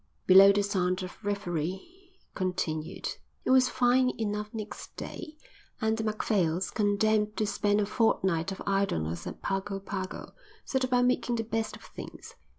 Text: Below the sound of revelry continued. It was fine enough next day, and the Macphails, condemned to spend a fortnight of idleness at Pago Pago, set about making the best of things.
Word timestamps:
Below 0.25 0.51
the 0.51 0.63
sound 0.63 1.03
of 1.03 1.23
revelry 1.23 2.15
continued. 2.33 3.07
It 3.45 3.51
was 3.51 3.69
fine 3.69 4.09
enough 4.19 4.51
next 4.51 4.95
day, 4.95 5.37
and 5.79 5.95
the 5.95 6.03
Macphails, 6.03 6.71
condemned 6.73 7.37
to 7.37 7.45
spend 7.45 7.79
a 7.79 7.85
fortnight 7.85 8.51
of 8.51 8.63
idleness 8.65 9.27
at 9.27 9.43
Pago 9.43 9.79
Pago, 9.79 10.31
set 10.65 10.83
about 10.83 11.05
making 11.05 11.35
the 11.35 11.43
best 11.43 11.75
of 11.75 11.83
things. 11.83 12.33